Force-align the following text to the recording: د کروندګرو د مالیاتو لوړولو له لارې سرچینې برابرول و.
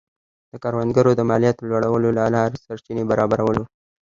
د 0.51 0.53
کروندګرو 0.63 1.11
د 1.15 1.21
مالیاتو 1.29 1.67
لوړولو 1.69 2.09
له 2.17 2.23
لارې 2.35 2.61
سرچینې 2.65 3.03
برابرول 3.11 3.55
و. 3.59 3.63